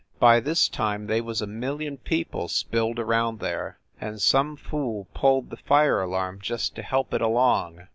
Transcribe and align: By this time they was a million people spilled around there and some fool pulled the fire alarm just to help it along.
By 0.19 0.39
this 0.39 0.67
time 0.67 1.05
they 1.05 1.21
was 1.21 1.43
a 1.43 1.45
million 1.45 1.97
people 1.97 2.47
spilled 2.47 2.97
around 2.97 3.39
there 3.39 3.77
and 3.99 4.19
some 4.19 4.55
fool 4.55 5.05
pulled 5.13 5.51
the 5.51 5.57
fire 5.57 6.01
alarm 6.01 6.39
just 6.41 6.73
to 6.77 6.81
help 6.81 7.13
it 7.13 7.21
along. 7.21 7.85